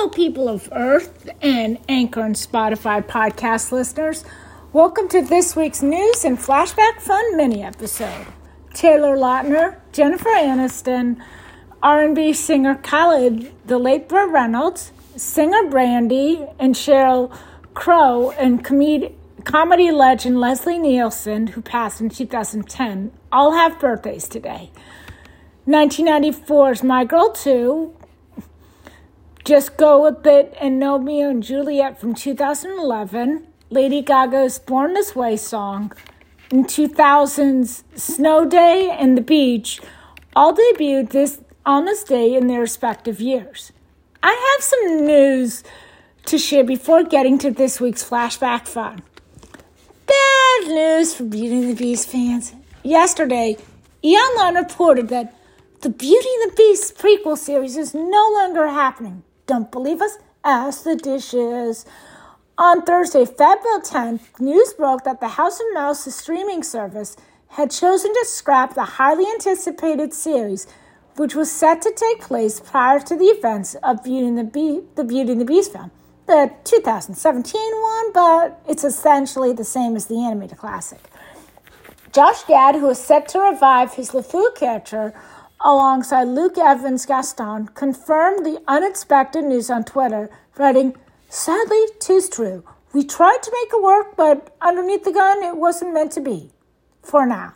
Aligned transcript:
Hello, 0.00 0.10
people 0.10 0.48
of 0.48 0.68
Earth 0.70 1.28
and 1.42 1.76
Anchor 1.88 2.20
and 2.20 2.36
Spotify 2.36 3.04
podcast 3.04 3.72
listeners. 3.72 4.24
Welcome 4.72 5.08
to 5.08 5.22
this 5.22 5.56
week's 5.56 5.82
news 5.82 6.24
and 6.24 6.38
flashback 6.38 7.00
fun 7.00 7.36
mini 7.36 7.64
episode. 7.64 8.28
Taylor 8.72 9.16
Lautner, 9.16 9.80
Jennifer 9.90 10.28
Aniston, 10.28 11.20
R&B 11.82 12.32
singer 12.32 12.76
Khalid, 12.76 13.52
the 13.66 13.76
late 13.76 14.08
Burt 14.08 14.30
Reynolds, 14.30 14.92
singer 15.16 15.68
Brandy, 15.68 16.46
and 16.60 16.76
Sheryl 16.76 17.36
Crow, 17.74 18.30
and 18.30 18.64
comedian 18.64 19.16
comedy 19.42 19.90
legend 19.90 20.38
Leslie 20.38 20.78
Nielsen, 20.78 21.48
who 21.48 21.60
passed 21.60 22.00
in 22.00 22.08
2010, 22.08 23.10
all 23.32 23.50
have 23.50 23.80
birthdays 23.80 24.28
today. 24.28 24.70
1994's 25.66 26.84
My 26.84 27.04
Girl 27.04 27.32
2, 27.32 27.96
Just 29.48 29.78
Go 29.78 30.02
With 30.02 30.26
It, 30.26 30.54
and 30.60 30.78
Romeo 30.78 31.30
and 31.30 31.42
Juliet 31.42 31.98
from 31.98 32.14
2011, 32.14 33.46
Lady 33.70 34.02
Gaga's 34.02 34.58
Born 34.58 34.92
This 34.92 35.16
Way 35.16 35.38
song, 35.38 35.90
in 36.50 36.64
2000's 36.64 37.82
Snow 37.94 38.44
Day 38.44 38.90
and 38.90 39.16
The 39.16 39.22
Beach, 39.22 39.80
all 40.36 40.54
debuted 40.54 41.12
this 41.12 41.40
on 41.64 41.86
this 41.86 42.04
day 42.04 42.34
in 42.34 42.46
their 42.46 42.60
respective 42.60 43.22
years. 43.22 43.72
I 44.22 44.32
have 44.58 44.62
some 44.62 45.06
news 45.06 45.64
to 46.26 46.36
share 46.36 46.62
before 46.62 47.02
getting 47.02 47.38
to 47.38 47.50
this 47.50 47.80
week's 47.80 48.04
flashback 48.04 48.68
fun. 48.68 49.00
Bad 50.04 50.68
news 50.68 51.14
for 51.14 51.24
Beauty 51.24 51.62
and 51.62 51.70
the 51.70 51.74
Beast 51.74 52.10
fans. 52.10 52.52
Yesterday, 52.82 53.56
E! 54.04 54.14
Online 54.14 54.56
reported 54.56 55.08
that 55.08 55.34
the 55.80 55.88
Beauty 55.88 56.28
and 56.42 56.52
the 56.52 56.54
Beast 56.54 56.98
prequel 56.98 57.38
series 57.38 57.78
is 57.78 57.94
no 57.94 58.30
longer 58.34 58.68
happening. 58.68 59.22
Don't 59.48 59.72
believe 59.72 60.02
us? 60.02 60.18
Ask 60.44 60.84
the 60.84 60.94
dishes. 60.94 61.86
On 62.58 62.82
Thursday, 62.82 63.24
February 63.24 63.80
10th, 63.80 64.38
news 64.38 64.74
broke 64.74 65.04
that 65.04 65.20
the 65.20 65.28
House 65.28 65.58
of 65.58 65.66
Mouse 65.72 66.14
streaming 66.14 66.62
service 66.62 67.16
had 67.52 67.70
chosen 67.70 68.12
to 68.12 68.26
scrap 68.26 68.74
the 68.74 68.84
highly 68.84 69.24
anticipated 69.24 70.12
series, 70.12 70.66
which 71.16 71.34
was 71.34 71.50
set 71.50 71.80
to 71.80 71.90
take 71.90 72.20
place 72.20 72.60
prior 72.60 73.00
to 73.00 73.16
the 73.16 73.24
events 73.24 73.74
of 73.82 74.04
Beauty 74.04 74.26
and 74.26 74.36
the, 74.36 74.44
Be- 74.44 74.82
the 74.96 75.04
Beauty 75.04 75.32
and 75.32 75.40
the 75.40 75.46
Beast 75.46 75.72
film, 75.72 75.90
the 76.26 76.52
2017 76.64 77.60
one, 77.80 78.12
but 78.12 78.60
it's 78.68 78.84
essentially 78.84 79.54
the 79.54 79.64
same 79.64 79.96
as 79.96 80.08
the 80.08 80.22
animated 80.22 80.58
classic. 80.58 81.00
Josh 82.12 82.44
Gad, 82.44 82.74
who 82.74 82.90
is 82.90 82.98
set 82.98 83.28
to 83.28 83.40
revive 83.40 83.94
his 83.94 84.10
LeFou 84.10 84.54
character 84.54 85.14
alongside 85.60 86.28
Luke 86.28 86.58
Evans 86.58 87.06
Gaston, 87.06 87.68
confirmed 87.68 88.44
the 88.44 88.62
unexpected 88.66 89.44
news 89.44 89.70
on 89.70 89.84
Twitter, 89.84 90.30
writing, 90.56 90.96
Sadly, 91.28 91.84
tis 91.98 92.28
true. 92.28 92.64
We 92.92 93.04
tried 93.04 93.42
to 93.42 93.52
make 93.52 93.72
it 93.72 93.82
work, 93.82 94.16
but 94.16 94.56
underneath 94.62 95.04
the 95.04 95.12
gun, 95.12 95.42
it 95.42 95.56
wasn't 95.56 95.92
meant 95.92 96.12
to 96.12 96.20
be. 96.20 96.50
For 97.02 97.26
now. 97.26 97.52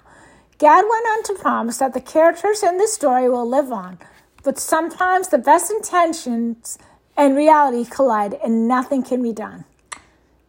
Gad 0.59 0.85
went 0.89 1.07
on 1.07 1.23
to 1.25 1.35
promise 1.35 1.79
that 1.79 1.95
the 1.95 2.01
characters 2.01 2.63
in 2.63 2.79
this 2.79 2.93
story 2.93 3.29
will 3.29 3.49
live 3.49 3.73
on, 3.73 3.99
but 4.45 4.59
sometimes 4.59 5.29
the 5.29 5.39
best 5.39 5.71
intentions 5.71 6.79
and 7.17 7.37
reality 7.37 7.89
collide 7.89 8.35
and 8.45 8.69
nothing 8.69 9.03
can 9.03 9.23
be 9.23 9.33
done. 9.33 9.65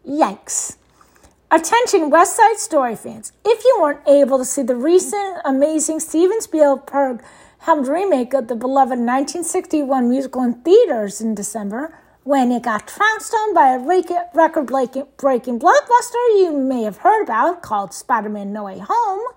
Yikes. 0.07 0.77
Attention, 1.49 2.09
West 2.09 2.35
Side 2.35 2.57
Story 2.57 2.95
fans. 2.95 3.31
If 3.45 3.63
you 3.63 3.77
weren't 3.79 4.07
able 4.07 4.37
to 4.37 4.45
see 4.45 4.63
the 4.63 4.75
recent 4.75 5.37
amazing 5.45 5.99
Steven 5.99 6.41
Spielberg 6.41 7.23
helmed 7.63 7.87
remake 7.87 8.33
of 8.33 8.49
the 8.49 8.55
beloved 8.55 8.99
1961 8.99 10.09
musical 10.09 10.43
in 10.43 10.53
theaters 10.63 11.21
in 11.21 11.33
December, 11.33 11.97
when 12.23 12.51
it 12.51 12.61
got 12.63 12.85
trounced 12.89 13.33
on 13.33 13.53
by 13.53 13.69
a 13.69 13.79
record 13.79 14.67
breaking 14.67 15.59
blockbuster 15.59 16.23
you 16.35 16.51
may 16.51 16.83
have 16.83 16.97
heard 16.97 17.23
about 17.23 17.61
called 17.61 17.93
Spider 17.93 18.27
Man 18.27 18.51
No 18.51 18.65
Way 18.65 18.81
Home, 18.85 19.33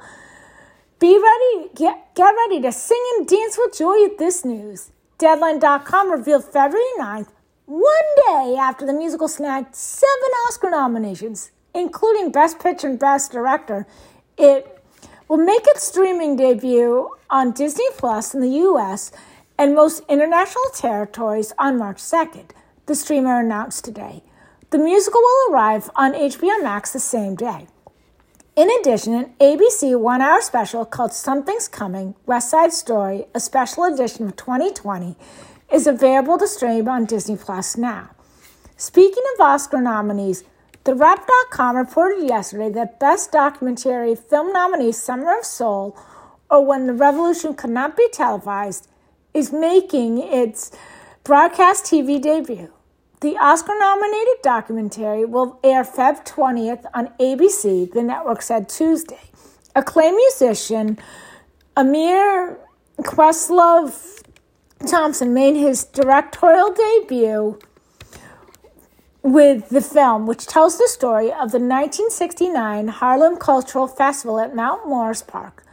be 0.98 1.16
ready, 1.16 1.70
get, 1.76 2.16
get 2.16 2.32
ready 2.32 2.60
to 2.62 2.72
sing 2.72 3.00
and 3.16 3.28
dance 3.28 3.56
with 3.56 3.78
joy 3.78 4.04
at 4.04 4.19
this 4.19 4.44
news. 4.44 4.91
Deadline.com 5.19 6.10
revealed 6.10 6.44
February 6.44 6.84
9th, 6.98 7.28
one 7.66 7.86
day 8.26 8.56
after 8.59 8.84
the 8.84 8.92
musical 8.92 9.28
snagged 9.28 9.76
seven 9.76 10.31
Oscar 10.48 10.70
nominations, 10.70 11.53
including 11.72 12.32
Best 12.32 12.59
Picture 12.59 12.88
and 12.88 12.98
Best 12.98 13.31
Director. 13.31 13.86
It 14.36 14.82
will 15.28 15.36
make 15.36 15.62
its 15.66 15.84
streaming 15.84 16.34
debut 16.34 17.16
on 17.31 17.53
Disney 17.53 17.87
Plus 17.97 18.34
in 18.34 18.41
the 18.41 18.59
US 18.66 19.12
and 19.59 19.75
most 19.75 20.03
international 20.09 20.64
territories 20.75 21.53
on 21.59 21.78
March 21.78 21.98
2nd, 21.98 22.50
the 22.87 22.94
streamer 22.94 23.41
announced 23.41 23.84
today. 23.84 24.22
The 24.70 24.78
musical 24.78 25.20
will 25.20 25.53
arrive 25.53 25.91
on 25.97 26.12
HBO 26.12 26.62
Max 26.62 26.92
the 26.92 27.00
same 27.00 27.34
day. 27.34 27.66
In 28.56 28.70
addition, 28.81 29.15
an 29.15 29.34
ABC 29.41 29.98
one 29.98 30.22
hour 30.22 30.41
special 30.41 30.84
called 30.84 31.12
Something's 31.12 31.69
Coming 31.69 32.15
West 32.25 32.50
Side 32.50 32.72
Story, 32.72 33.26
a 33.34 33.41
special 33.41 33.84
edition 33.84 34.26
of 34.26 34.36
2020, 34.36 35.15
is 35.72 35.86
available 35.86 36.38
to 36.38 36.48
stream 36.48 36.88
on 36.88 37.04
Disney 37.04 37.36
Plus 37.36 37.76
now. 37.76 38.10
Speaking 38.76 39.22
of 39.34 39.41
Oscar 39.41 39.81
nominees, 39.81 40.44
TheWrap.com 40.84 41.76
reported 41.76 42.28
yesterday 42.28 42.70
that 42.70 43.00
Best 43.00 43.32
Documentary 43.32 44.15
Film 44.15 44.53
nominee 44.53 44.92
Summer 44.92 45.38
of 45.38 45.44
Soul, 45.44 45.98
or 46.51 46.65
When 46.65 46.87
the 46.87 46.93
Revolution 46.93 47.55
Could 47.55 47.71
Not 47.71 47.97
Be 47.97 48.09
Televised, 48.12 48.89
is 49.34 49.53
making 49.53 50.19
its 50.19 50.71
broadcast 51.25 51.84
TV 51.84 52.21
debut. 52.21 52.73
The 53.21 53.37
Oscar 53.39 53.79
nominated 53.79 54.43
documentary 54.43 55.25
will 55.25 55.59
air 55.65 55.84
Feb 55.84 56.27
20th 56.27 56.84
on 56.95 57.09
ABC, 57.19 57.93
the 57.93 58.03
network 58.03 58.43
said 58.43 58.69
Tuesday. 58.69 59.31
Acclaimed 59.75 60.17
musician 60.17 60.99
Ahmir 61.77 62.57
Questlove 63.01 64.23
Thompson 64.87 65.34
made 65.34 65.57
his 65.57 65.84
directorial 65.84 66.73
debut 66.73 67.59
with 69.23 69.69
the 69.71 69.81
film, 69.81 70.27
which 70.27 70.47
tells 70.47 70.78
the 70.78 70.89
story 70.89 71.27
of 71.27 71.51
the 71.51 71.59
1969 71.59 72.89
Harlem 72.89 73.37
Cultural 73.37 73.87
Festival 73.89 74.39
at 74.39 74.55
Mount 74.55 74.89
Morris 74.89 75.23
Park, 75.23 75.65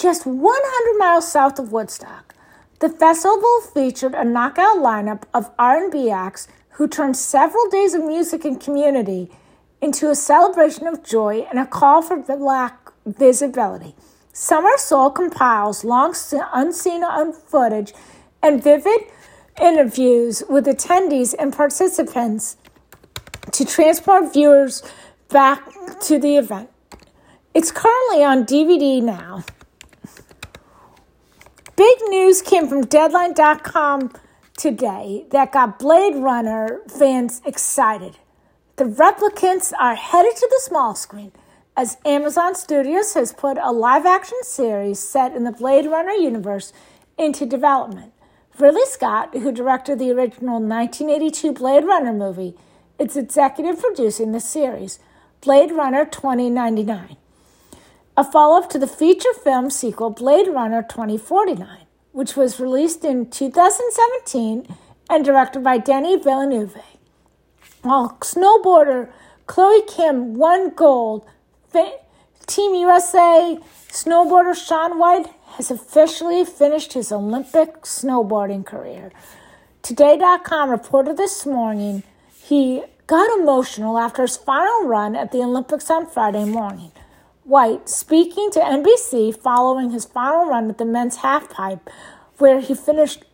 just 0.00 0.26
100 0.26 0.98
miles 0.98 1.30
south 1.30 1.58
of 1.58 1.72
Woodstock. 1.72 2.34
The 2.78 2.88
festival 2.88 3.60
featured 3.74 4.14
a 4.14 4.24
knockout 4.24 4.78
lineup 4.78 5.24
of 5.34 5.50
R&B 5.58 6.10
acts 6.10 6.48
who 6.70 6.88
turned 6.88 7.16
several 7.18 7.68
days 7.68 7.92
of 7.92 8.04
music 8.04 8.46
and 8.46 8.58
community 8.58 9.30
into 9.82 10.08
a 10.08 10.14
celebration 10.14 10.86
of 10.86 11.04
joy 11.04 11.46
and 11.50 11.58
a 11.58 11.66
call 11.66 12.00
for 12.00 12.16
black 12.16 12.90
visibility. 13.04 13.94
Summer 14.32 14.76
Soul 14.78 15.10
compiles 15.10 15.84
long 15.84 16.14
unseen 16.54 17.02
footage 17.32 17.92
and 18.42 18.62
vivid 18.62 19.00
interviews 19.60 20.42
with 20.48 20.64
attendees 20.64 21.34
and 21.38 21.52
participants 21.52 22.56
to 23.52 23.66
transport 23.66 24.32
viewers 24.32 24.82
back 25.28 25.62
to 26.00 26.18
the 26.18 26.36
event. 26.36 26.70
It's 27.52 27.70
currently 27.70 28.24
on 28.24 28.44
DVD 28.44 29.02
now. 29.02 29.44
Big 31.80 31.98
news 32.10 32.42
came 32.42 32.68
from 32.68 32.84
Deadline.com 32.84 34.12
today 34.54 35.24
that 35.30 35.50
got 35.50 35.78
Blade 35.78 36.14
Runner 36.14 36.82
fans 36.86 37.40
excited. 37.46 38.18
The 38.76 38.84
replicants 38.84 39.72
are 39.80 39.94
headed 39.94 40.36
to 40.36 40.48
the 40.50 40.60
small 40.62 40.94
screen 40.94 41.32
as 41.78 41.96
Amazon 42.04 42.54
Studios 42.54 43.14
has 43.14 43.32
put 43.32 43.56
a 43.56 43.72
live 43.72 44.04
action 44.04 44.36
series 44.42 44.98
set 44.98 45.34
in 45.34 45.44
the 45.44 45.52
Blade 45.52 45.86
Runner 45.86 46.12
universe 46.12 46.74
into 47.16 47.46
development. 47.46 48.12
Ridley 48.58 48.84
Scott, 48.84 49.32
who 49.32 49.50
directed 49.50 49.98
the 49.98 50.10
original 50.10 50.60
1982 50.60 51.54
Blade 51.54 51.84
Runner 51.84 52.12
movie, 52.12 52.56
is 52.98 53.16
executive 53.16 53.80
producing 53.80 54.32
the 54.32 54.40
series, 54.40 54.98
Blade 55.40 55.72
Runner 55.72 56.04
2099, 56.04 57.16
a 58.20 58.24
follow 58.24 58.58
up 58.58 58.68
to 58.70 58.78
the 58.78 58.86
feature 58.86 59.32
film 59.42 59.70
sequel 59.70 60.10
Blade 60.10 60.48
Runner 60.48 60.82
2049 60.82 61.86
which 62.12 62.36
was 62.36 62.60
released 62.60 63.04
in 63.04 63.30
2017 63.30 64.76
and 65.08 65.24
directed 65.24 65.62
by 65.62 65.78
Denis 65.78 66.22
Villeneuve. 66.24 66.76
While 67.82 68.18
snowboarder 68.20 69.10
Chloe 69.46 69.82
Kim 69.86 70.34
won 70.34 70.70
gold, 70.74 71.26
Team 72.46 72.74
USA 72.74 73.58
snowboarder 73.88 74.54
Shaun 74.54 74.98
White 74.98 75.28
has 75.56 75.70
officially 75.70 76.44
finished 76.44 76.92
his 76.92 77.12
Olympic 77.12 77.82
snowboarding 77.82 78.66
career. 78.66 79.12
Today.com 79.82 80.68
reported 80.68 81.16
this 81.16 81.46
morning 81.46 82.02
he 82.42 82.82
got 83.06 83.38
emotional 83.38 83.98
after 83.98 84.22
his 84.22 84.36
final 84.36 84.86
run 84.86 85.16
at 85.16 85.32
the 85.32 85.38
Olympics 85.38 85.90
on 85.90 86.06
Friday 86.06 86.44
morning. 86.44 86.92
White 87.44 87.88
speaking 87.88 88.50
to 88.52 88.60
NBC 88.60 89.36
following 89.36 89.90
his 89.90 90.04
final 90.04 90.46
run 90.46 90.68
at 90.70 90.78
the 90.78 90.84
men's 90.84 91.18
halfpipe, 91.18 91.80
where 92.38 92.60
he 92.60 92.74
finished 92.74 93.24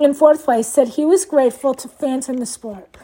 in 0.00 0.14
fourth 0.14 0.44
place, 0.44 0.66
said 0.66 0.88
he 0.88 1.04
was 1.04 1.24
grateful 1.24 1.74
to 1.74 1.88
fans 1.88 2.28
in 2.28 2.36
the 2.36 2.46
sport. 2.46 2.96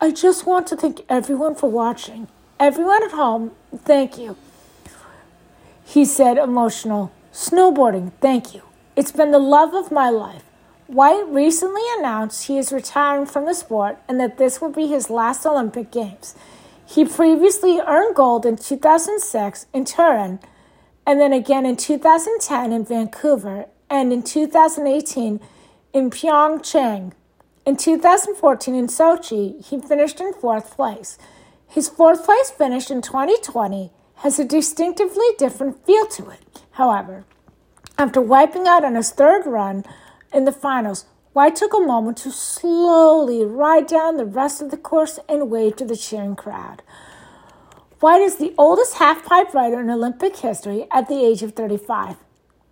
I 0.00 0.10
just 0.10 0.46
want 0.46 0.66
to 0.68 0.76
thank 0.76 1.00
everyone 1.08 1.54
for 1.54 1.70
watching. 1.70 2.28
Everyone 2.60 3.02
at 3.02 3.12
home, 3.12 3.52
thank 3.76 4.18
you. 4.18 4.36
He 5.84 6.04
said, 6.04 6.38
emotional. 6.38 7.10
Snowboarding, 7.32 8.12
thank 8.20 8.54
you. 8.54 8.62
It's 8.94 9.12
been 9.12 9.32
the 9.32 9.38
love 9.38 9.74
of 9.74 9.90
my 9.90 10.10
life. 10.10 10.42
White 10.86 11.26
recently 11.28 11.82
announced 11.98 12.46
he 12.46 12.58
is 12.58 12.72
retiring 12.72 13.26
from 13.26 13.46
the 13.46 13.54
sport 13.54 13.98
and 14.08 14.18
that 14.20 14.38
this 14.38 14.60
will 14.60 14.70
be 14.70 14.86
his 14.86 15.10
last 15.10 15.46
Olympic 15.46 15.90
Games. 15.90 16.34
He 16.90 17.04
previously 17.04 17.80
earned 17.86 18.14
gold 18.14 18.46
in 18.46 18.56
2006 18.56 19.66
in 19.74 19.84
Turin, 19.84 20.40
and 21.06 21.20
then 21.20 21.34
again 21.34 21.66
in 21.66 21.76
2010 21.76 22.72
in 22.72 22.82
Vancouver, 22.82 23.66
and 23.90 24.10
in 24.10 24.22
2018 24.22 25.38
in 25.92 26.10
Pyeongchang. 26.10 27.12
In 27.66 27.76
2014 27.76 28.74
in 28.74 28.86
Sochi, 28.86 29.62
he 29.62 29.78
finished 29.78 30.18
in 30.18 30.32
fourth 30.32 30.74
place. 30.76 31.18
His 31.66 31.90
fourth 31.90 32.24
place 32.24 32.50
finish 32.50 32.90
in 32.90 33.02
2020 33.02 33.92
has 34.16 34.38
a 34.38 34.44
distinctively 34.44 35.26
different 35.36 35.84
feel 35.84 36.06
to 36.06 36.30
it, 36.30 36.62
however. 36.72 37.26
After 37.98 38.22
wiping 38.22 38.66
out 38.66 38.86
on 38.86 38.94
his 38.94 39.10
third 39.10 39.44
run 39.44 39.84
in 40.32 40.46
the 40.46 40.52
finals, 40.52 41.04
White 41.38 41.54
took 41.54 41.72
a 41.72 41.78
moment 41.78 42.16
to 42.16 42.32
slowly 42.32 43.44
ride 43.44 43.86
down 43.86 44.16
the 44.16 44.24
rest 44.24 44.60
of 44.60 44.72
the 44.72 44.76
course 44.76 45.20
and 45.28 45.48
wave 45.48 45.76
to 45.76 45.84
the 45.84 45.96
cheering 45.96 46.34
crowd. 46.34 46.82
White 48.00 48.22
is 48.22 48.38
the 48.38 48.56
oldest 48.58 48.96
halfpipe 48.96 49.54
rider 49.54 49.78
in 49.78 49.88
Olympic 49.88 50.34
history 50.38 50.88
at 50.90 51.06
the 51.06 51.24
age 51.24 51.44
of 51.44 51.52
35. 51.52 52.16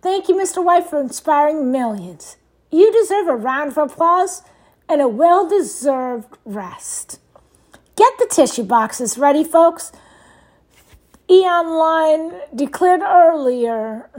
Thank 0.01 0.27
you, 0.27 0.35
Mr. 0.35 0.61
White, 0.61 0.85
for 0.89 0.99
inspiring 0.99 1.71
millions. 1.71 2.35
You 2.69 2.91
deserve 2.91 3.29
a 3.29 3.37
round 3.37 3.71
of 3.71 3.77
applause 3.77 4.43
and 4.89 4.99
a 4.99 5.07
well 5.07 5.47
deserved 5.47 6.37
rest. 6.43 7.21
Get 7.95 8.17
the 8.19 8.27
tissue 8.29 8.63
boxes 8.63 9.17
ready, 9.17 9.45
folks. 9.45 9.93
E 11.29 11.45
Online 11.45 12.41
declared 12.53 12.99
earlier 12.99 14.09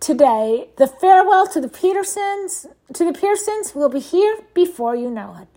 today 0.00 0.68
the 0.76 0.86
farewell 0.86 1.46
to 1.46 1.60
the 1.60 1.68
Petersons 1.68 2.66
to 2.92 3.04
the 3.04 3.12
Pearsons 3.12 3.74
will 3.74 3.88
be 3.88 4.00
here 4.00 4.38
before 4.54 4.94
you 4.94 5.10
know 5.10 5.36
it. 5.40 5.48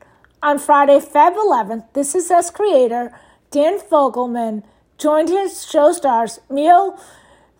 On 0.43 0.57
Friday, 0.57 0.99
Feb 0.99 1.35
11th, 1.35 1.93
This 1.93 2.15
Is 2.15 2.31
Us 2.31 2.49
creator 2.49 3.15
Dan 3.51 3.79
Fogelman 3.79 4.63
joined 4.97 5.29
his 5.29 5.65
show 5.65 5.91
stars 5.91 6.39
Milo 6.49 6.97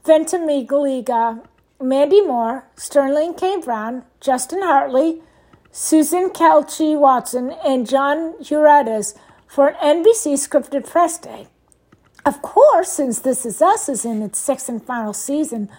Ventimiglia, 0.04 1.44
Mandy 1.80 2.22
Moore, 2.22 2.66
Sterling 2.76 3.36
K. 3.36 3.62
Brown, 3.62 4.04
Justin 4.20 4.62
Hartley, 4.62 5.22
Susan 5.72 6.30
Kelechi 6.30 6.98
Watson, 6.98 7.52
and 7.66 7.88
John 7.88 8.34
Uridas 8.40 9.16
for 9.48 9.70
an 9.70 10.04
NBC 10.04 10.34
scripted 10.34 10.88
press 10.88 11.18
day. 11.20 11.48
Of 12.26 12.42
course, 12.42 12.94
since 12.94 13.20
This 13.20 13.46
Is 13.46 13.62
Us 13.62 13.90
is 13.90 14.06
in 14.06 14.22
its 14.22 14.40
sixth 14.40 14.70
and 14.70 14.84
final 14.84 15.14
season, 15.14 15.70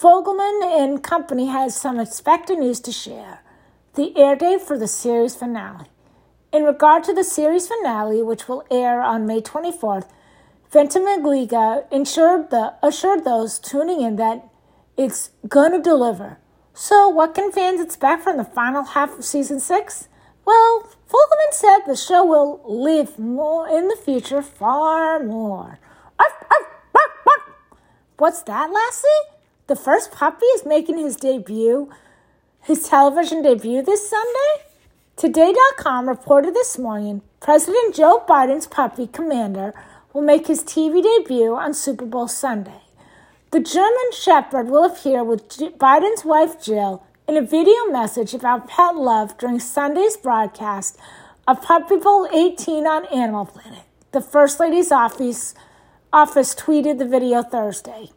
Fogelman 0.00 0.62
and 0.62 1.02
company 1.02 1.48
has 1.48 1.76
some 1.76 2.00
expected 2.00 2.58
news 2.58 2.80
to 2.80 2.90
share. 2.90 3.42
The 3.96 4.16
air 4.16 4.34
date 4.34 4.62
for 4.62 4.78
the 4.78 4.88
series 4.88 5.36
finale. 5.36 5.88
In 6.54 6.62
regard 6.62 7.04
to 7.04 7.12
the 7.12 7.22
series 7.22 7.68
finale, 7.68 8.22
which 8.22 8.48
will 8.48 8.64
air 8.70 9.02
on 9.02 9.26
May 9.26 9.42
24th, 9.42 10.08
Ventimiglia 10.72 11.84
assured, 11.92 12.48
the, 12.48 12.72
assured 12.82 13.26
those 13.26 13.58
tuning 13.58 14.00
in 14.00 14.16
that 14.16 14.48
it's 14.96 15.32
going 15.46 15.72
to 15.72 15.82
deliver. 15.82 16.38
So, 16.72 17.10
what 17.10 17.34
can 17.34 17.52
fans 17.52 17.82
expect 17.82 18.22
from 18.22 18.38
the 18.38 18.44
final 18.44 18.84
half 18.84 19.18
of 19.18 19.24
season 19.26 19.60
six? 19.60 20.08
Well, 20.46 20.88
Fogelman 21.10 21.52
said 21.52 21.80
the 21.86 21.94
show 21.94 22.24
will 22.24 22.62
live 22.64 23.18
more 23.18 23.68
in 23.68 23.88
the 23.88 23.96
future, 24.02 24.40
far 24.40 25.22
more. 25.22 25.78
What's 28.16 28.40
that, 28.44 28.70
Lassie? 28.70 29.39
The 29.70 29.76
first 29.76 30.10
puppy 30.10 30.46
is 30.46 30.66
making 30.66 30.98
his 30.98 31.14
debut, 31.14 31.90
his 32.60 32.88
television 32.88 33.40
debut 33.40 33.82
this 33.82 34.10
Sunday? 34.10 34.64
Today.com 35.14 36.08
reported 36.08 36.54
this 36.54 36.76
morning 36.76 37.22
President 37.38 37.94
Joe 37.94 38.24
Biden's 38.28 38.66
puppy, 38.66 39.06
Commander, 39.06 39.72
will 40.12 40.22
make 40.22 40.48
his 40.48 40.64
TV 40.64 41.04
debut 41.04 41.54
on 41.54 41.72
Super 41.72 42.04
Bowl 42.04 42.26
Sunday. 42.26 42.80
The 43.52 43.60
German 43.60 44.10
Shepherd 44.12 44.66
will 44.66 44.84
appear 44.84 45.22
with 45.22 45.48
Biden's 45.48 46.24
wife, 46.24 46.60
Jill, 46.60 47.06
in 47.28 47.36
a 47.36 47.40
video 47.40 47.84
message 47.92 48.34
about 48.34 48.66
pet 48.66 48.96
love 48.96 49.38
during 49.38 49.60
Sunday's 49.60 50.16
broadcast 50.16 50.98
of 51.46 51.62
Puppy 51.62 51.98
Bowl 51.98 52.26
18 52.32 52.88
on 52.88 53.06
Animal 53.06 53.46
Planet. 53.46 53.84
The 54.10 54.20
First 54.20 54.58
Lady's 54.58 54.90
office, 54.90 55.54
office 56.12 56.56
tweeted 56.56 56.98
the 56.98 57.06
video 57.06 57.44
Thursday. 57.44 58.10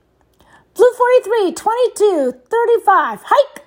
Blue 0.75 0.91
43, 0.91 1.53
22, 1.53 2.33
35, 2.49 3.19
hike! 3.25 3.63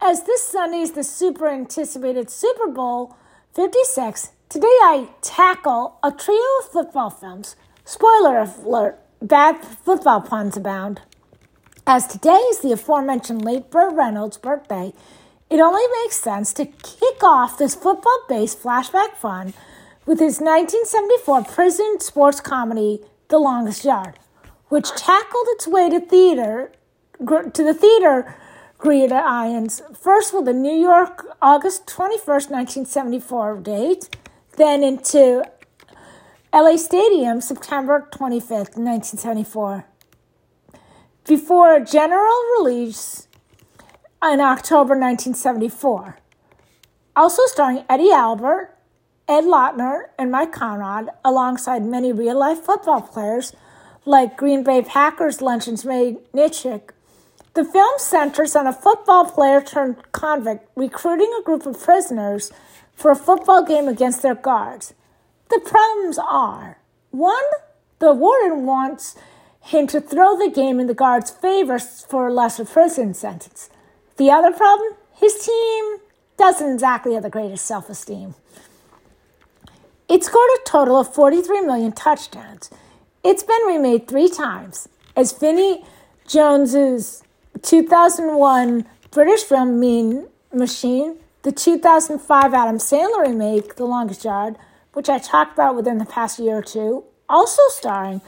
As 0.00 0.22
this 0.22 0.46
Sunday 0.46 0.82
is 0.82 0.92
the 0.92 1.02
super 1.02 1.48
anticipated 1.48 2.30
Super 2.30 2.68
Bowl 2.68 3.16
56, 3.54 4.30
today 4.48 4.66
I 4.66 5.08
tackle 5.20 5.98
a 6.04 6.12
trio 6.12 6.38
of 6.60 6.70
football 6.70 7.10
films. 7.10 7.56
Spoiler 7.84 8.38
alert, 8.38 9.00
bad 9.20 9.64
football 9.64 10.20
puns 10.20 10.56
abound. 10.56 11.00
As 11.88 12.06
today 12.06 12.40
is 12.50 12.60
the 12.60 12.70
aforementioned 12.70 13.44
late 13.44 13.68
Burt 13.68 13.92
Reynolds' 13.92 14.36
birthday, 14.36 14.92
it 15.50 15.58
only 15.58 15.82
makes 16.04 16.20
sense 16.20 16.52
to 16.52 16.66
kick 16.66 17.24
off 17.24 17.58
this 17.58 17.74
football 17.74 18.24
based 18.28 18.62
flashback 18.62 19.16
fun 19.16 19.54
with 20.06 20.20
his 20.20 20.38
1974 20.38 21.52
prison 21.52 21.96
sports 21.98 22.40
comedy, 22.40 23.00
The 23.26 23.40
Longest 23.40 23.84
Yard 23.84 24.20
which 24.68 24.90
tackled 24.90 25.46
its 25.50 25.66
way 25.66 25.90
to 25.90 26.00
theater 26.00 26.72
to 27.18 27.62
the 27.62 27.74
theater 27.74 28.34
gridirons, 28.78 29.80
first 29.96 30.34
with 30.34 30.44
the 30.44 30.52
New 30.52 30.74
York 30.74 31.24
August 31.40 31.86
21st, 31.86 32.50
1974 32.50 33.60
date, 33.60 34.16
then 34.56 34.82
into 34.82 35.44
LA 36.52 36.76
Stadium 36.76 37.40
September 37.40 38.08
25th, 38.12 38.76
1974. 38.76 39.86
Before 41.26 41.74
a 41.74 41.84
general 41.84 42.36
release 42.58 43.28
in 44.22 44.40
October 44.40 44.94
1974. 44.94 46.18
Also 47.16 47.42
starring 47.46 47.84
Eddie 47.88 48.10
Albert, 48.10 48.76
Ed 49.28 49.44
Lauter, 49.44 50.10
and 50.18 50.30
Mike 50.30 50.52
Conrad, 50.52 51.10
alongside 51.24 51.84
many 51.84 52.12
real 52.12 52.38
life 52.38 52.60
football 52.60 53.00
players 53.00 53.52
like 54.04 54.36
Green 54.36 54.62
Bay 54.62 54.82
Packers 54.82 55.40
luncheon's 55.40 55.84
Ray 55.84 56.18
Nitschke. 56.34 56.90
The 57.54 57.64
film 57.64 57.94
centers 57.98 58.56
on 58.56 58.66
a 58.66 58.72
football 58.72 59.26
player 59.26 59.60
turned 59.60 59.96
convict 60.12 60.68
recruiting 60.74 61.32
a 61.38 61.42
group 61.42 61.66
of 61.66 61.80
prisoners 61.80 62.50
for 62.94 63.10
a 63.10 63.16
football 63.16 63.64
game 63.64 63.88
against 63.88 64.22
their 64.22 64.34
guards. 64.34 64.92
The 65.50 65.60
problems 65.64 66.18
are 66.18 66.78
one, 67.10 67.44
the 68.00 68.12
warden 68.12 68.66
wants 68.66 69.14
him 69.60 69.86
to 69.86 70.00
throw 70.00 70.36
the 70.36 70.50
game 70.50 70.80
in 70.80 70.88
the 70.88 70.94
guard's 70.94 71.30
favor 71.30 71.78
for 71.78 72.28
a 72.28 72.32
lesser 72.32 72.64
prison 72.64 73.14
sentence. 73.14 73.70
The 74.16 74.30
other 74.30 74.52
problem, 74.52 74.94
his 75.12 75.34
team 75.44 75.98
doesn't 76.36 76.74
exactly 76.74 77.14
have 77.14 77.22
the 77.22 77.30
greatest 77.30 77.64
self 77.64 77.88
esteem. 77.88 78.34
It 80.08 80.22
scored 80.22 80.50
a 80.56 80.68
total 80.68 80.98
of 80.98 81.14
43 81.14 81.62
million 81.62 81.92
touchdowns. 81.92 82.68
It's 83.24 83.42
been 83.42 83.62
remade 83.66 84.06
three 84.06 84.28
times 84.28 84.86
as 85.16 85.32
Vinnie 85.32 85.82
Jones's 86.28 87.22
2001 87.62 88.84
British 89.10 89.44
film 89.44 89.80
Mean 89.80 90.28
Machine, 90.52 91.16
the 91.40 91.50
2005 91.50 92.52
Adam 92.52 92.76
Sandler 92.76 93.22
remake 93.22 93.76
The 93.76 93.86
Longest 93.86 94.26
Yard, 94.26 94.56
which 94.92 95.08
I 95.08 95.16
talked 95.16 95.54
about 95.54 95.74
within 95.74 95.96
the 95.96 96.04
past 96.04 96.38
year 96.38 96.58
or 96.58 96.62
two, 96.62 97.04
also 97.26 97.62
starring 97.68 98.20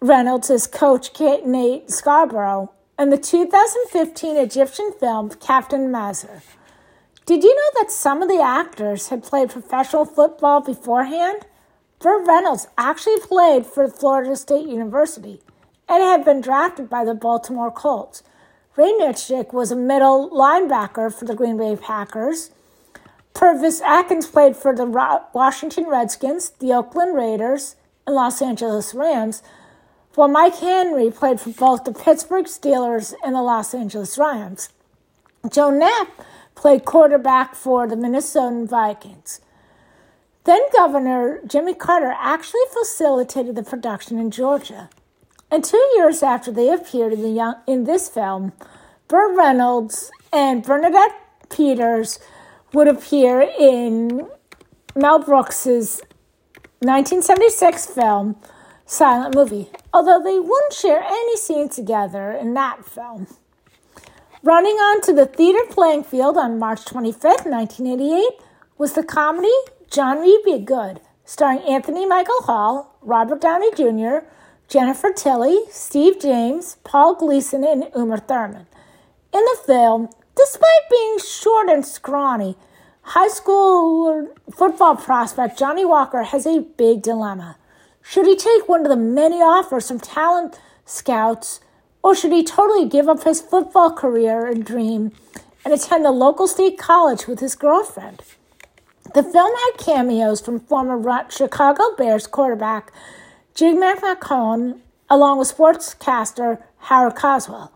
Reynolds 0.00 0.48
as 0.48 0.68
Coach 0.68 1.10
Nate 1.18 1.90
Scarborough, 1.90 2.70
and 2.96 3.12
the 3.12 3.18
2015 3.18 4.36
Egyptian 4.36 4.92
film 4.92 5.30
Captain 5.30 5.88
Masr. 5.88 6.40
Did 7.26 7.42
you 7.42 7.52
know 7.52 7.82
that 7.82 7.90
some 7.90 8.22
of 8.22 8.28
the 8.28 8.40
actors 8.40 9.08
had 9.08 9.24
played 9.24 9.50
professional 9.50 10.04
football 10.04 10.60
beforehand? 10.60 11.46
Burt 12.06 12.24
Reynolds 12.24 12.68
actually 12.78 13.18
played 13.18 13.66
for 13.66 13.88
Florida 13.88 14.36
State 14.36 14.68
University 14.68 15.40
and 15.88 16.04
had 16.04 16.24
been 16.24 16.40
drafted 16.40 16.88
by 16.88 17.04
the 17.04 17.14
Baltimore 17.14 17.72
Colts. 17.72 18.22
Ray 18.76 18.92
Nitschke 18.92 19.52
was 19.52 19.72
a 19.72 19.76
middle 19.76 20.30
linebacker 20.30 21.12
for 21.12 21.24
the 21.24 21.34
Green 21.34 21.56
Bay 21.58 21.74
Packers. 21.74 22.52
Pervis 23.34 23.80
Atkins 23.80 24.28
played 24.28 24.54
for 24.54 24.72
the 24.72 24.84
Washington 25.32 25.86
Redskins, 25.88 26.50
the 26.60 26.72
Oakland 26.72 27.16
Raiders, 27.16 27.74
and 28.06 28.14
Los 28.14 28.40
Angeles 28.40 28.94
Rams, 28.94 29.42
while 30.14 30.28
Mike 30.28 30.58
Henry 30.58 31.10
played 31.10 31.40
for 31.40 31.50
both 31.50 31.82
the 31.82 31.92
Pittsburgh 31.92 32.44
Steelers 32.44 33.14
and 33.24 33.34
the 33.34 33.42
Los 33.42 33.74
Angeles 33.74 34.16
Rams. 34.16 34.68
Joe 35.50 35.76
Kapp 35.76 36.24
played 36.54 36.84
quarterback 36.84 37.56
for 37.56 37.88
the 37.88 37.96
Minnesota 37.96 38.64
Vikings. 38.64 39.40
Then 40.46 40.62
Governor 40.72 41.40
Jimmy 41.44 41.74
Carter 41.74 42.14
actually 42.16 42.60
facilitated 42.72 43.56
the 43.56 43.64
production 43.64 44.16
in 44.20 44.30
Georgia. 44.30 44.88
And 45.50 45.64
two 45.64 45.84
years 45.96 46.22
after 46.22 46.52
they 46.52 46.72
appeared 46.72 47.12
in, 47.12 47.22
the 47.22 47.30
young, 47.30 47.56
in 47.66 47.82
this 47.82 48.08
film, 48.08 48.52
Burt 49.08 49.36
Reynolds 49.36 50.08
and 50.32 50.62
Bernadette 50.62 51.16
Peters 51.50 52.20
would 52.72 52.86
appear 52.86 53.40
in 53.40 54.28
Mel 54.94 55.18
Brooks's 55.18 56.00
1976 56.78 57.86
film 57.86 58.36
Silent 58.84 59.34
Movie, 59.34 59.68
although 59.92 60.22
they 60.22 60.38
wouldn't 60.38 60.72
share 60.72 61.02
any 61.02 61.36
scenes 61.36 61.74
together 61.74 62.30
in 62.30 62.54
that 62.54 62.84
film. 62.84 63.26
Running 64.44 64.76
onto 64.76 65.12
the 65.12 65.26
theater 65.26 65.64
playing 65.70 66.04
field 66.04 66.36
on 66.36 66.60
March 66.60 66.84
25, 66.84 67.46
1988, 67.46 68.24
was 68.78 68.92
the 68.92 69.02
comedy 69.02 69.48
Johnny 69.90 70.38
Be 70.44 70.58
Good, 70.58 71.00
starring 71.24 71.60
Anthony 71.60 72.06
Michael 72.06 72.42
Hall, 72.42 72.98
Robert 73.02 73.40
Downey 73.40 73.70
Jr., 73.74 74.26
Jennifer 74.68 75.12
Tilly, 75.12 75.60
Steve 75.70 76.20
James, 76.20 76.76
Paul 76.82 77.14
Gleason, 77.14 77.64
and 77.64 77.88
Uma 77.94 78.18
Thurman. 78.18 78.66
In 79.32 79.40
the 79.44 79.58
film, 79.64 80.08
despite 80.34 80.90
being 80.90 81.18
short 81.18 81.68
and 81.68 81.86
scrawny, 81.86 82.56
high 83.02 83.28
school 83.28 84.28
football 84.52 84.96
prospect 84.96 85.58
Johnny 85.58 85.84
Walker 85.84 86.24
has 86.24 86.46
a 86.46 86.60
big 86.76 87.02
dilemma. 87.02 87.56
Should 88.02 88.26
he 88.26 88.36
take 88.36 88.68
one 88.68 88.82
of 88.82 88.88
the 88.88 88.96
many 88.96 89.36
offers 89.36 89.88
from 89.88 90.00
talent 90.00 90.58
scouts, 90.84 91.60
or 92.02 92.14
should 92.14 92.32
he 92.32 92.42
totally 92.42 92.88
give 92.88 93.08
up 93.08 93.22
his 93.22 93.40
football 93.40 93.92
career 93.92 94.46
and 94.46 94.64
dream 94.64 95.12
and 95.64 95.72
attend 95.72 96.04
the 96.04 96.10
local 96.10 96.48
state 96.48 96.76
college 96.76 97.26
with 97.28 97.38
his 97.38 97.54
girlfriend? 97.54 98.22
The 99.16 99.22
film 99.22 99.50
had 99.50 99.78
cameos 99.78 100.42
from 100.42 100.60
former 100.60 101.24
Chicago 101.30 101.96
Bears 101.96 102.26
quarterback 102.26 102.92
Jim 103.54 103.78
McMahon, 103.78 104.80
along 105.08 105.38
with 105.38 105.56
sportscaster 105.56 106.62
Howard 106.80 107.14
Cosell. 107.14 107.70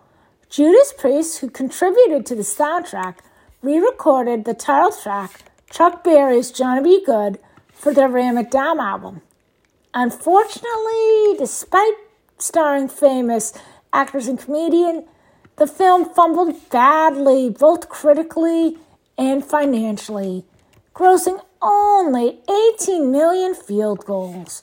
Judas 0.50 0.92
Priest, 0.99 1.38
who 1.38 1.49
contributed 1.49 2.26
to 2.26 2.35
the 2.35 2.42
soundtrack, 2.42 3.20
re 3.62 3.78
recorded 3.78 4.44
the 4.44 4.52
title 4.52 4.92
track, 4.92 5.44
Chuck 5.70 6.04
Berry's 6.04 6.50
Johnny 6.50 6.82
B. 6.82 7.02
Goode, 7.06 7.38
for 7.73 7.94
their 7.94 8.11
Ram 8.11 8.44
Down 8.50 8.78
album. 8.78 9.23
Unfortunately, 9.94 11.37
despite 11.38 11.94
starring 12.37 12.87
famous 12.87 13.54
actors 13.94 14.28
and 14.28 14.38
comedian, 14.38 15.06
the 15.56 15.66
film 15.66 16.04
fumbled 16.04 16.68
badly, 16.68 17.49
both 17.49 17.88
critically 17.88 18.76
and 19.16 19.42
financially, 19.42 20.44
grossing 21.00 21.42
only 21.62 22.40
18 22.75 23.11
million 23.11 23.54
field 23.54 24.04
goals. 24.04 24.62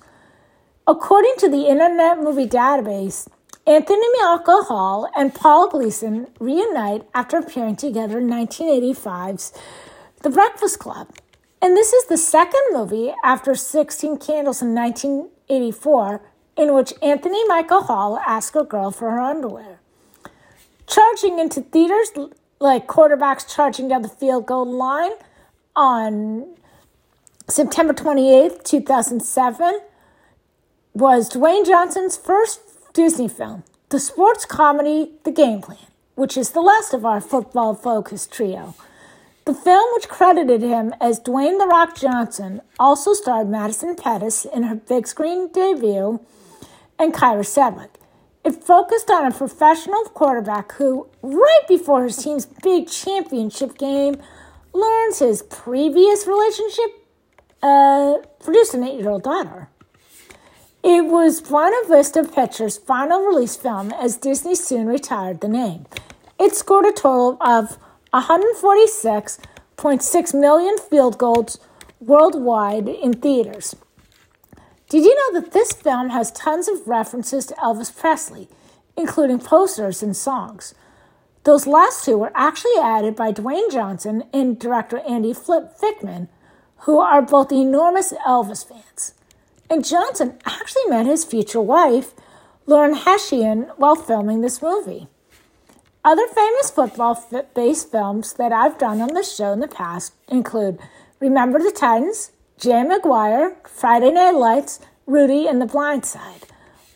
According 0.85 1.33
to 1.39 1.49
the 1.49 1.65
Internet 1.67 2.19
Movie 2.19 2.45
Database, 2.45 3.27
Anthony 3.65 4.07
Michael 4.21 4.63
Hall 4.65 5.09
and 5.15 5.33
Paul 5.33 5.67
Gleason 5.67 6.27
reunite 6.39 7.07
after 7.15 7.37
appearing 7.37 7.75
together 7.75 8.19
in 8.19 8.27
1985's 8.27 9.51
The 10.21 10.29
Breakfast 10.29 10.77
Club. 10.77 11.09
And 11.59 11.75
this 11.75 11.91
is 11.91 12.05
the 12.05 12.17
second 12.17 12.61
movie 12.71 13.15
after 13.23 13.55
16 13.55 14.19
Candles 14.19 14.61
in 14.61 14.75
1984 14.75 16.21
in 16.55 16.75
which 16.75 16.93
Anthony 17.01 17.43
Michael 17.47 17.81
Hall 17.81 18.19
asks 18.19 18.55
a 18.55 18.63
girl 18.63 18.91
for 18.91 19.09
her 19.09 19.19
underwear. 19.19 19.79
Charging 20.85 21.39
into 21.39 21.61
theaters 21.61 22.11
like 22.59 22.85
quarterbacks 22.85 23.51
charging 23.51 23.87
down 23.87 24.03
the 24.03 24.07
field 24.07 24.45
goal 24.45 24.71
line 24.71 25.13
on 25.77 26.55
September 27.47 27.93
28th, 27.93 28.63
2007 28.63 29.79
was 30.93 31.29
Dwayne 31.29 31.65
Johnson's 31.65 32.17
first 32.17 32.59
Disney 32.93 33.27
film, 33.27 33.63
the 33.89 33.99
sports 33.99 34.43
comedy 34.43 35.11
The 35.23 35.31
Game 35.31 35.61
Plan, 35.61 35.77
which 36.15 36.35
is 36.35 36.49
the 36.49 36.61
last 36.61 36.95
of 36.95 37.05
our 37.05 37.21
football 37.21 37.75
focused 37.75 38.33
trio. 38.33 38.73
The 39.45 39.53
film, 39.53 39.87
which 39.93 40.09
credited 40.09 40.61
him 40.61 40.95
as 40.99 41.19
Dwayne 41.19 41.59
The 41.59 41.67
Rock 41.67 41.95
Johnson, 41.95 42.61
also 42.79 43.13
starred 43.13 43.47
Madison 43.47 43.95
Pettis 43.95 44.45
in 44.45 44.63
her 44.63 44.75
big 44.75 45.07
screen 45.07 45.49
debut 45.51 46.19
and 46.97 47.13
Kyra 47.13 47.45
Sedgwick. 47.45 47.93
It 48.43 48.63
focused 48.63 49.11
on 49.11 49.31
a 49.31 49.35
professional 49.35 50.03
quarterback 50.05 50.71
who, 50.73 51.07
right 51.21 51.61
before 51.67 52.03
his 52.03 52.17
team's 52.17 52.47
big 52.47 52.89
championship 52.89 53.77
game, 53.77 54.17
learns 54.77 55.19
his 55.19 55.43
previous 55.43 56.25
relationship 56.27 57.05
uh, 57.61 58.15
produced 58.39 58.73
an 58.73 58.83
eight 58.83 58.99
year 58.99 59.09
old 59.09 59.23
daughter. 59.23 59.69
It 60.83 61.05
was 61.05 61.39
Buena 61.41 61.77
Vista 61.87 62.23
Pictures' 62.23 62.77
final 62.77 63.25
release 63.25 63.55
film 63.55 63.91
as 63.91 64.17
Disney 64.17 64.55
soon 64.55 64.87
retired 64.87 65.41
the 65.41 65.47
name. 65.47 65.85
It 66.39 66.55
scored 66.55 66.85
a 66.85 66.91
total 66.91 67.37
of 67.41 67.77
146.6 68.13 70.39
million 70.39 70.77
field 70.77 71.17
goals 71.17 71.57
worldwide 71.99 72.87
in 72.87 73.13
theaters. 73.13 73.75
Did 74.89 75.03
you 75.03 75.15
know 75.15 75.41
that 75.41 75.51
this 75.51 75.73
film 75.73 76.11
has 76.11 76.31
tons 76.31 76.67
of 76.67 76.87
references 76.87 77.47
to 77.47 77.55
Elvis 77.55 77.93
Presley, 77.93 78.47
including 78.95 79.39
posters 79.39 80.01
and 80.01 80.15
songs? 80.15 80.73
Those 81.47 81.65
last 81.65 82.03
two 82.03 82.17
were 82.17 82.33
actually 82.35 82.77
added 82.77 83.15
by 83.15 83.31
Dwayne 83.31 83.71
Johnson 83.71 84.25
and 84.33 84.59
director 84.59 84.99
Andy 85.07 85.31
Flip 85.31 85.71
Fickman, 85.81 86.27
who 86.79 86.99
are 86.99 87.21
both 87.21 87.53
enormous 87.53 88.11
Elvis 88.27 88.67
fans 88.67 89.13
and 89.69 89.85
Johnson 89.85 90.37
actually 90.45 90.85
met 90.89 91.05
his 91.05 91.23
future 91.23 91.61
wife, 91.61 92.13
Lauren 92.65 92.95
Hashian, 92.95 93.69
while 93.77 93.95
filming 93.95 94.41
this 94.41 94.61
movie. 94.61 95.07
Other 96.03 96.27
famous 96.27 96.69
football 96.69 97.25
based 97.55 97.91
films 97.91 98.33
that 98.33 98.51
I've 98.51 98.77
done 98.77 98.99
on 98.99 99.13
the 99.13 99.23
show 99.23 99.53
in 99.53 99.61
the 99.61 99.69
past 99.69 100.15
include 100.27 100.79
Remember 101.21 101.59
the 101.59 101.71
Titans, 101.71 102.31
Jerry 102.57 102.85
Maguire, 102.85 103.55
Friday 103.63 104.11
Night 104.11 104.35
Lights, 104.35 104.81
Rudy, 105.05 105.47
and 105.47 105.61
The 105.61 105.65
Blind 105.65 106.05
Side. 106.05 106.43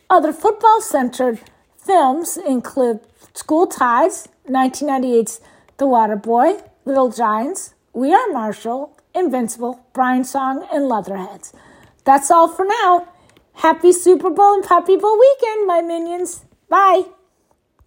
Other 0.09 0.33
football 0.33 0.81
centered 0.81 1.39
films 1.85 2.37
include 2.37 2.99
School 3.33 3.67
Ties, 3.67 4.27
1998's 4.47 5.41
The 5.77 5.87
Water 5.87 6.15
Boy, 6.15 6.57
Little 6.85 7.09
Giants, 7.09 7.73
We 7.93 8.13
Are 8.13 8.27
Marshall, 8.31 8.97
Invincible, 9.13 9.85
Brian 9.93 10.23
Song, 10.23 10.67
and 10.71 10.87
Leatherheads. 10.87 11.53
That's 12.03 12.31
all 12.31 12.47
for 12.47 12.65
now. 12.65 13.07
Happy 13.53 13.91
Super 13.91 14.29
Bowl 14.29 14.55
and 14.55 14.63
Puppy 14.63 14.95
Bowl 14.95 15.19
weekend, 15.19 15.67
my 15.67 15.81
minions. 15.81 16.45
Bye. 16.69 17.03